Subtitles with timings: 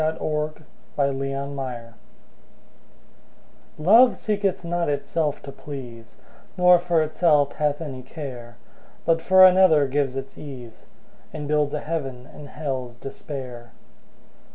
[0.01, 0.63] ''The Clod
[0.97, 1.93] and the Pebble
[3.79, 6.17] ``Love seeketh not Itself to please,
[6.57, 8.55] Nor for itself hath any care,
[9.05, 10.87] But for another gives its ease,
[11.31, 13.73] And builds a Heaven in Hell's despair.''